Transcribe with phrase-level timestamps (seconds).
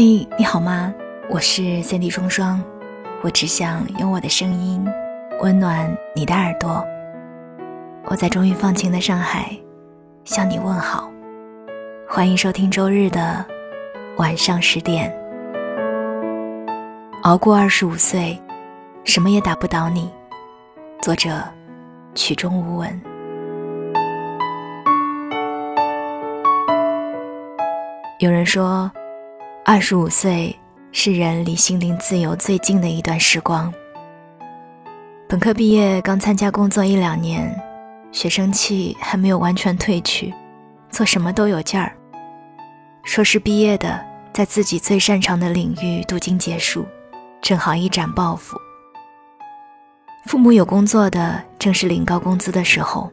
[0.00, 0.94] 嘿，你好吗？
[1.28, 2.62] 我是三 D 双双，
[3.20, 4.86] 我只想用我的声音
[5.40, 6.86] 温暖你的耳朵。
[8.04, 9.50] 我在终于放晴的上海
[10.24, 11.10] 向你问好，
[12.08, 13.44] 欢迎收听周日的
[14.18, 15.12] 晚上十点。
[17.24, 18.40] 熬过二十五岁，
[19.02, 20.08] 什么也打不倒你。
[21.02, 21.42] 作者：
[22.14, 23.02] 曲终无闻。
[28.20, 28.88] 有人说。
[29.70, 30.58] 二十五岁
[30.92, 33.70] 是人离心灵自由最近的一段时光。
[35.28, 37.54] 本科毕业刚参加工作一两年，
[38.10, 40.32] 学生气还没有完全褪去，
[40.88, 41.94] 做什么都有劲儿。
[43.04, 46.86] 硕士毕业的，在自己最擅长的领域镀金结束，
[47.42, 48.56] 正好一展抱负。
[50.24, 53.12] 父母有工作的，正是领高工资的时候；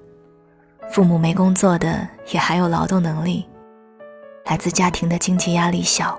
[0.90, 3.46] 父母没工作的，也还有劳动能力，
[4.46, 6.18] 来自家庭的经济压力小。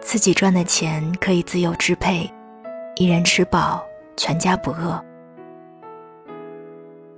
[0.00, 2.30] 自己赚的钱可以自由支配，
[2.96, 3.84] 一人吃饱，
[4.16, 5.02] 全家不饿。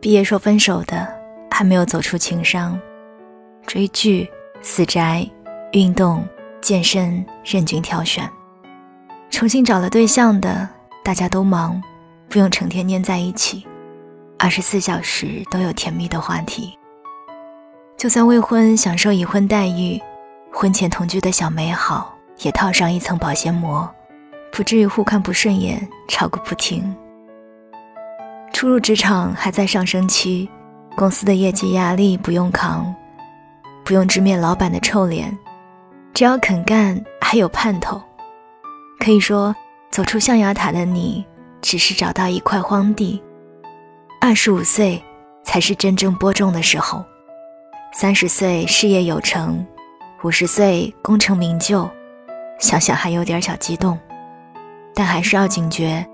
[0.01, 1.07] 毕业说分手的
[1.51, 2.81] 还没有走出情伤，
[3.67, 4.29] 追剧、
[4.63, 5.29] 死宅、
[5.73, 6.27] 运动、
[6.61, 8.29] 健身任君挑选。
[9.31, 10.69] 重新找了对象的，
[11.05, 11.81] 大家都忙，
[12.29, 13.65] 不用成天黏在一起，
[14.39, 16.77] 二十四小时都有甜蜜的话题。
[17.97, 20.01] 就算未婚，享受已婚待遇，
[20.51, 22.17] 婚前同居的小美好。
[22.43, 23.89] 也套上一层保鲜膜，
[24.53, 26.95] 不至于互看不顺眼，吵个不停。
[28.53, 30.49] 初入职场还在上升期，
[30.97, 32.95] 公司的业绩压力不用扛，
[33.85, 35.37] 不用直面老板的臭脸，
[36.15, 38.01] 只要肯干，还有盼头。
[38.99, 39.55] 可以说，
[39.91, 41.25] 走出象牙塔的你，
[41.61, 43.23] 只是找到一块荒地。
[44.21, 45.03] 二十五岁
[45.43, 47.05] 才是真正播种的时候，
[47.93, 49.67] 三十岁事业有成，
[50.23, 51.89] 五十岁功成名就。
[52.61, 53.99] 想想还有点小激动，
[54.95, 56.07] 但还是要警觉，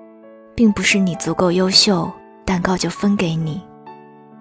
[0.54, 2.10] 并不是你足够优秀，
[2.44, 3.60] 蛋糕就分给你；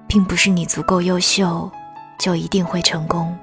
[0.08, 1.70] 并不是你足够优秀，
[2.20, 3.36] 就一定会成功。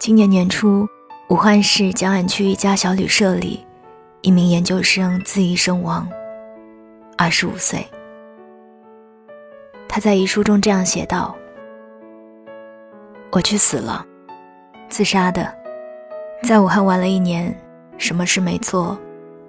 [0.00, 0.86] 今年年初，
[1.28, 3.64] 武汉市江岸区一家小旅社里，
[4.22, 6.06] 一名研究生自缢身亡，
[7.16, 7.86] 二十五岁。
[9.88, 11.34] 他在遗书中这样写道
[13.30, 14.04] ：“我去死了。”
[14.88, 15.52] 自杀的，
[16.42, 17.54] 在武汉玩了一年，
[17.98, 18.96] 什么事没做，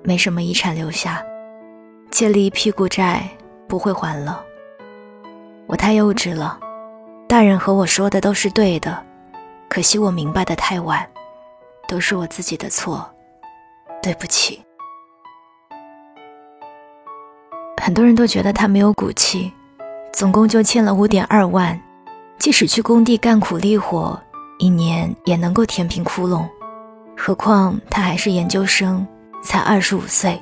[0.03, 1.24] 没什么遗产留下，
[2.12, 3.28] 借了一屁股债，
[3.68, 4.44] 不会还了。
[5.68, 6.59] 我太幼稚了，
[7.28, 9.03] 大人和我说的都是对的，
[9.70, 11.08] 可惜我明白的太晚，
[11.88, 13.09] 都是我自己的错，
[14.02, 14.62] 对不起。
[17.81, 19.54] 很多人都觉得他没有骨气，
[20.12, 21.80] 总共就欠了五点二万，
[22.38, 24.19] 即使去工地干苦力活。
[24.59, 26.47] 一年也能够填平窟窿，
[27.16, 29.06] 何况他还是研究生，
[29.44, 30.41] 才二十五岁。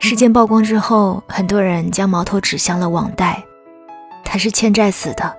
[0.00, 3.42] 事件曝光之后，很多人将矛头指向了网贷，
[4.24, 5.36] 他是欠债死的，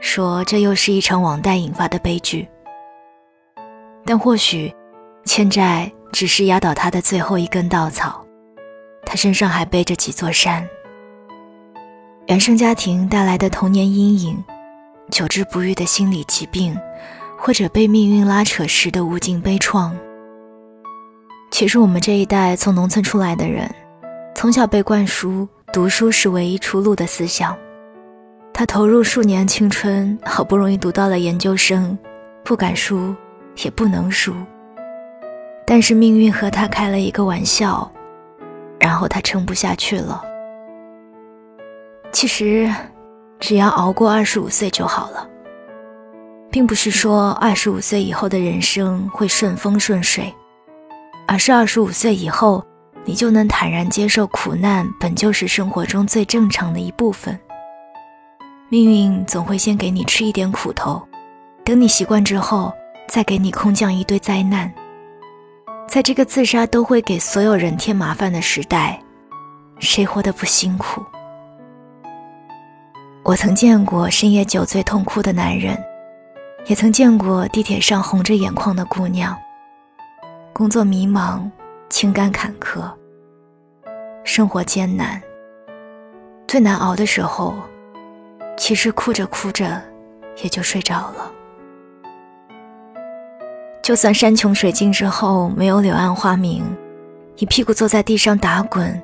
[0.00, 2.48] 说这又是一场网贷引发的悲剧。
[4.04, 4.74] 但或许，
[5.24, 8.24] 欠债只是压倒他的最后一根稻草，
[9.04, 10.68] 他身上还背着几座山。
[12.26, 14.42] 原生家庭带来的童年阴影。
[15.10, 16.78] 久治不愈的心理疾病，
[17.38, 19.90] 或者被命运拉扯时的无尽悲怆。
[21.50, 23.68] 其实我们这一代从农村出来的人，
[24.34, 27.56] 从小被灌输读书是唯一出路的思想。
[28.52, 31.96] 他投入数年青春，好不容易读到了研究生，
[32.44, 33.14] 不敢输，
[33.64, 34.34] 也不能输。
[35.64, 37.90] 但是命运和他开了一个玩笑，
[38.78, 40.22] 然后他撑不下去了。
[42.12, 42.70] 其实。
[43.40, 45.28] 只要熬过二十五岁就好了，
[46.50, 50.34] 并不是说二十五岁以后的人生会顺风顺水，
[51.26, 52.64] 而是二十五岁以后，
[53.04, 57.38] 你就能坦然接受苦难本就是生活中最正常的一部分。
[58.68, 61.00] 命运总会先给你吃一点苦头，
[61.64, 62.72] 等你习惯之后，
[63.08, 64.70] 再给你空降一堆灾难。
[65.88, 69.00] 在这个自杀都会给所有人添麻烦的时代，
[69.78, 71.02] 谁活得不辛苦？
[73.28, 75.78] 我曾见过深夜酒醉痛哭的男人，
[76.64, 79.36] 也曾见过地铁上红着眼眶的姑娘。
[80.54, 81.42] 工作迷茫，
[81.90, 82.90] 情感坎坷，
[84.24, 85.20] 生活艰难。
[86.46, 87.54] 最难熬的时候，
[88.56, 89.78] 其实哭着哭着
[90.42, 91.30] 也就睡着了。
[93.82, 96.64] 就算山穷水尽之后没有柳暗花明，
[97.36, 98.98] 一屁股坐在地上打滚，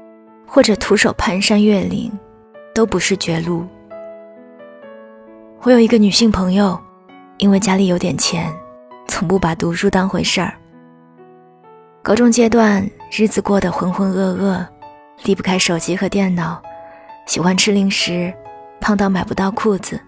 [0.46, 2.10] 或者徒手攀山越岭，
[2.74, 3.66] 都不是绝路。
[5.64, 6.78] 我有一个女性朋友，
[7.38, 8.54] 因为家里有点钱，
[9.08, 10.52] 从不把读书当回事儿。
[12.02, 14.62] 高中阶段，日子过得浑浑噩噩，
[15.22, 16.60] 离不开手机和电脑，
[17.24, 18.30] 喜欢吃零食，
[18.78, 19.98] 胖到买不到裤子。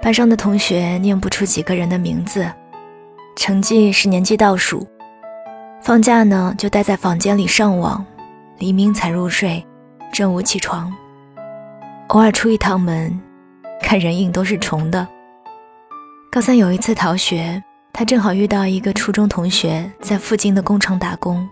[0.00, 2.48] 班上的同学念不出几个人的名字，
[3.34, 4.86] 成绩是年级倒数。
[5.82, 8.06] 放假呢，就待在房间里上网，
[8.58, 9.66] 黎明才入睡，
[10.12, 10.94] 正午起床。
[12.10, 13.20] 偶尔出一趟门，
[13.80, 15.06] 看人影都是重的。
[16.30, 17.62] 高三有一次逃学，
[17.92, 21.48] 他正好遇到一个初中同学在附近的工厂打工，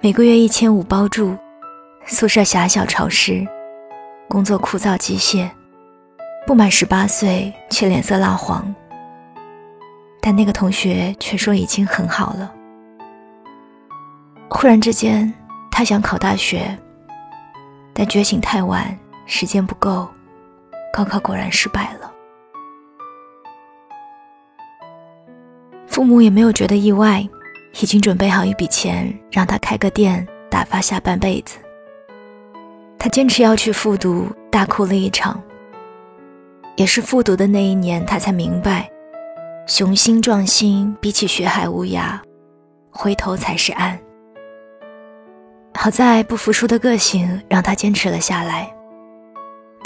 [0.00, 1.36] 每个月一千五包住，
[2.06, 3.44] 宿舍狭小潮湿，
[4.28, 5.50] 工作枯燥机械，
[6.46, 8.72] 不满十八岁却脸色蜡黄。
[10.20, 12.52] 但那个同学却说已经很好了。
[14.50, 15.32] 忽然之间，
[15.70, 16.78] 他想考大学，
[17.94, 20.06] 但觉醒太晚，时间不够，
[20.92, 22.12] 高考果然失败了。
[25.86, 27.26] 父母也没有觉得意外，
[27.80, 31.58] 已经准备好一笔钱让他开个店打发下半辈子。
[32.98, 35.42] 他坚持要去复读，大哭了一场。
[36.76, 38.88] 也是复读的那一年，他才明白，
[39.66, 42.18] 雄心壮心比起学海无涯，
[42.90, 43.98] 回头才是岸。
[45.74, 48.72] 好在不服输的个性让他坚持了下来。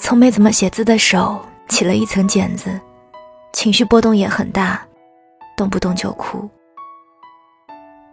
[0.05, 2.79] 从没怎么写字的手起了一层茧子，
[3.55, 4.79] 情绪波动也很大，
[5.56, 6.47] 动不动就哭。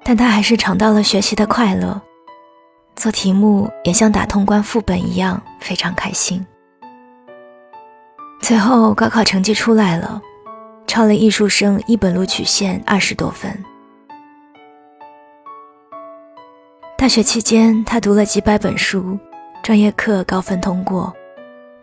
[0.01, 2.01] 但他还是尝到了学习的快乐，
[2.95, 6.45] 做题目也像打通关副本一样非常开心。
[8.39, 10.21] 最后高考成绩出来了，
[10.87, 13.53] 超了艺术生一本录取线二十多分。
[16.97, 19.19] 大学期间，他读了几百本书，
[19.61, 21.13] 专业课高分通过，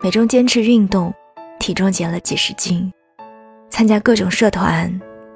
[0.01, 1.13] 每周坚持运动，
[1.59, 2.89] 体重减了几十斤，
[3.69, 4.89] 参加各种社团，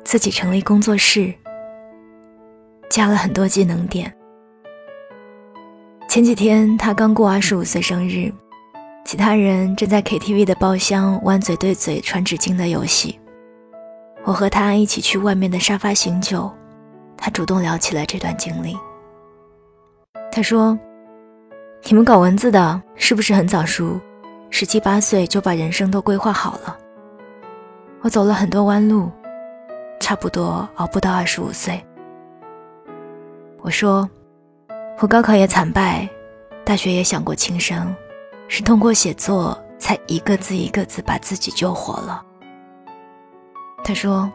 [0.05, 1.33] 自己成立工作室，
[2.89, 4.11] 加了很多技能点。
[6.07, 8.31] 前几天他刚过二十五岁生日，
[9.03, 13.19] 其他人正在 KTV 的包厢弯嘴对嘴传纸巾的游戏，
[14.23, 16.49] 我和他一起去外面的沙发醒酒，
[17.17, 18.77] 他主动聊起了这段经历。
[20.31, 20.79] 他说
[21.83, 23.99] ：“你们搞文字的，是不是很早熟？
[24.55, 26.77] 十七八岁就把人生都规划好了？
[28.01, 29.09] 我走了很多弯路，
[29.99, 31.83] 差不多熬不到二十五岁。”
[33.61, 34.07] 我说
[35.01, 36.07] ：“我高考也惨败，
[36.63, 37.95] 大学也想过轻生，
[38.47, 42.23] 是通过写作才一个字一个字把自己救活了。”
[43.83, 44.31] 他说：“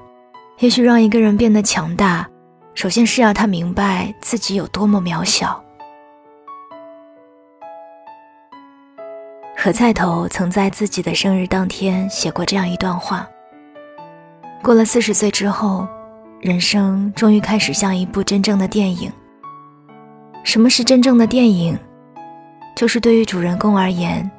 [0.59, 2.29] 也许让一个人变得强大，
[2.75, 5.62] 首先是要他明白自己有多么渺小。”
[9.69, 13.29] 何菜头曾在自己的生日当天写过这样一段话：
[14.62, 15.87] 过了四十岁之后，
[16.41, 19.12] 人生终于开始像一部真正的电影。
[20.43, 21.79] 什么是真正的电影？
[22.75, 24.31] 就是对于主人公而言，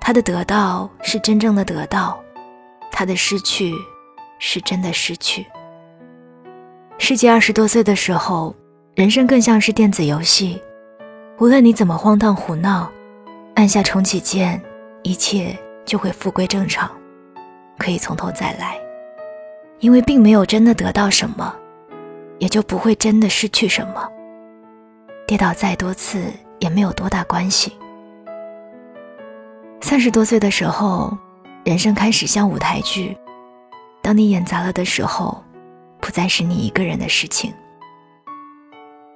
[0.00, 2.18] 他的得到是真正的得到，
[2.90, 3.74] 他的失去
[4.38, 5.44] 是真的失去。
[6.96, 8.56] 世界二十多岁的时候，
[8.94, 10.58] 人生更像是电子游戏，
[11.40, 12.90] 无论你怎么荒唐胡闹，
[13.54, 14.58] 按下重启键。
[15.02, 16.90] 一切就会复归正常，
[17.78, 18.78] 可以从头再来，
[19.80, 21.54] 因为并没有真的得到什么，
[22.38, 24.08] 也就不会真的失去什么。
[25.26, 27.72] 跌倒再多次也没有多大关系。
[29.80, 31.16] 三十多岁的时候，
[31.64, 33.16] 人生开始像舞台剧，
[34.02, 35.42] 当你演砸了的时候，
[36.00, 37.52] 不再是你一个人的事情。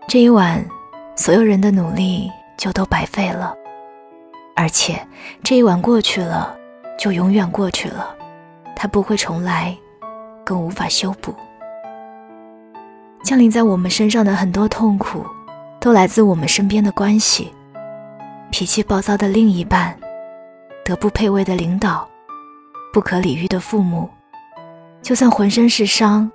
[0.09, 0.65] 这一晚，
[1.17, 3.55] 所有人的努力就都白费了。
[4.55, 5.05] 而且，
[5.43, 6.57] 这一晚过去了，
[6.99, 8.15] 就永远过去了，
[8.77, 9.77] 它不会重来，
[10.45, 11.35] 更无法修补。
[13.25, 15.25] 降临在我们身上的很多痛苦，
[15.81, 17.53] 都来自我们身边的关系：
[18.51, 19.97] 脾气暴躁的另一半，
[20.85, 22.07] 德不配位的领导，
[22.93, 24.09] 不可理喻的父母。
[25.01, 26.31] 就算浑身是伤，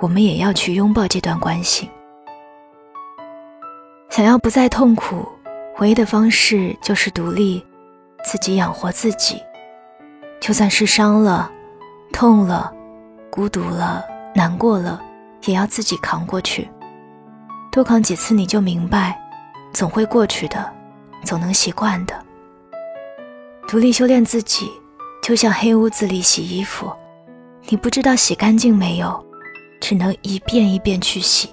[0.00, 1.88] 我们也要去拥抱这段关系。
[4.08, 5.28] 想要不再痛苦。
[5.78, 7.64] 唯一的方式就是独立，
[8.24, 9.40] 自己养活自己。
[10.40, 11.50] 就算是伤了、
[12.12, 12.72] 痛了、
[13.30, 14.04] 孤独了、
[14.34, 15.00] 难过了，
[15.44, 16.68] 也要自己扛过去。
[17.70, 19.16] 多扛几次，你就明白，
[19.72, 20.68] 总会过去的，
[21.24, 22.14] 总能习惯的。
[23.68, 24.68] 独立修炼自己，
[25.22, 26.92] 就像黑屋子里洗衣服，
[27.68, 29.24] 你不知道洗干净没有，
[29.80, 31.48] 只能一遍一遍去洗。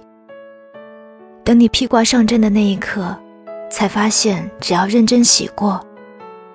[1.44, 3.15] 等你披挂上阵的那一刻。
[3.69, 5.86] 才发现，只要认真洗过，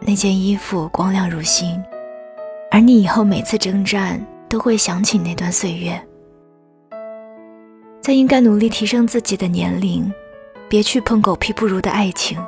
[0.01, 1.83] 那件衣服光亮如新，
[2.71, 6.01] 而你以后每次征战都会想起那段岁月。
[8.01, 10.11] 在应该努力提升自己的年龄，
[10.69, 12.39] 别去碰狗屁不如的爱情。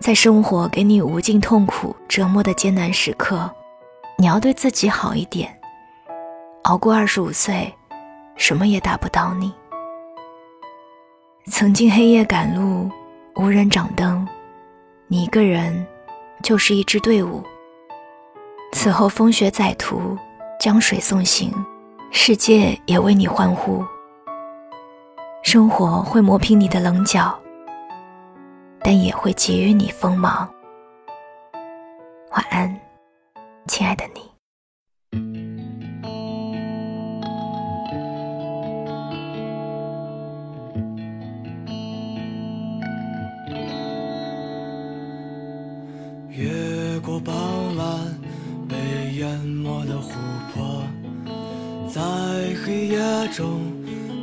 [0.00, 3.50] 在生活给你无尽痛苦折磨的艰难时刻，
[4.18, 5.50] 你要对自己好一点。
[6.64, 7.72] 熬过二十五岁，
[8.36, 9.50] 什么也打不倒你。
[11.46, 12.90] 曾经黑夜赶路，
[13.36, 14.26] 无人掌灯，
[15.08, 15.84] 你一个人
[16.42, 17.42] 就是一支队伍。
[18.72, 20.16] 此后风雪载途，
[20.60, 21.52] 江水送行，
[22.12, 23.84] 世界也为你欢呼。
[25.42, 27.36] 生活会磨平你的棱角，
[28.80, 30.48] 但也会给予你锋芒。
[32.30, 32.80] 晚安，
[33.66, 34.33] 亲爱的你。
[50.14, 50.16] 琥
[50.54, 50.84] 珀，
[51.92, 52.00] 在
[52.64, 53.60] 黑夜中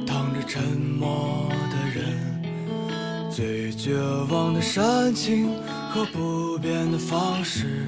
[0.08, 0.42] 躺着。
[0.48, 3.98] 沉默的人，最绝
[4.30, 5.50] 望的煽情
[5.90, 7.86] 和不变的方式，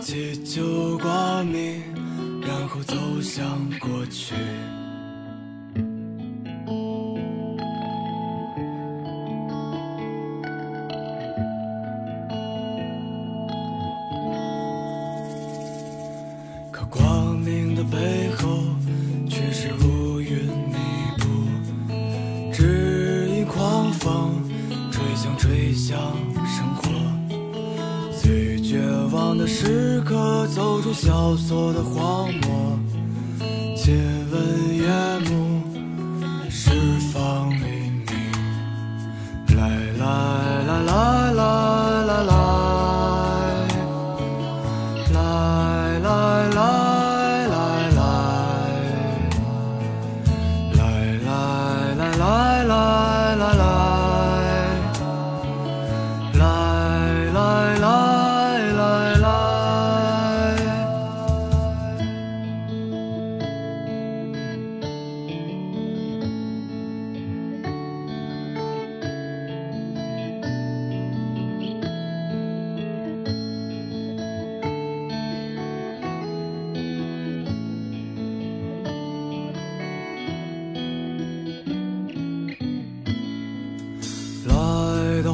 [0.00, 1.84] 祈求光明，
[2.40, 4.34] 然后走向过去。
[29.32, 32.78] 望的时刻，走出萧索的荒漠，
[33.74, 33.96] 亲
[34.30, 34.84] 吻夜，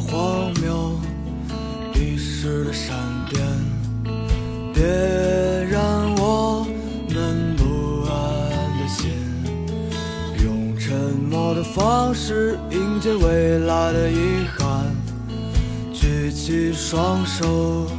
[0.00, 0.98] 荒谬，
[1.94, 2.96] 遗失的闪
[3.28, 3.42] 电，
[4.72, 4.84] 别
[5.70, 6.66] 让我
[7.08, 8.12] 们不安
[8.78, 9.10] 的心。
[10.42, 10.94] 用沉
[11.28, 14.94] 默的方式迎接未来的遗憾，
[15.92, 17.90] 举起双手，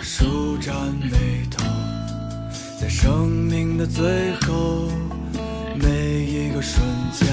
[0.00, 1.64] 舒展眉头，
[2.80, 4.88] 在生命的最后
[5.74, 6.80] 每一个瞬
[7.12, 7.28] 间，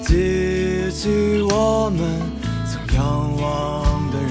[0.00, 2.39] 记起我们。
[3.00, 4.30] 向往的人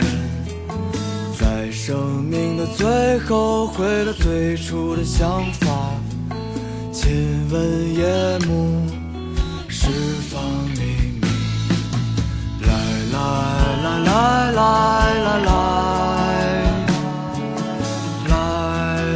[1.40, 5.68] 在生命的最后回到最初的想法
[6.92, 8.86] 亲吻夜幕
[9.68, 9.90] 释
[10.30, 10.40] 放
[10.76, 10.82] 黎
[11.20, 11.22] 明
[12.62, 12.70] 来
[13.12, 13.18] 来
[13.82, 14.62] 来来来
[15.24, 15.58] 来来
[18.28, 18.34] 来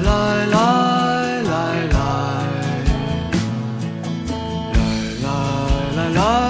[0.02, 0.10] 来
[0.48, 0.58] 来
[1.44, 1.96] 来来
[5.22, 5.30] 来
[5.96, 6.43] 来来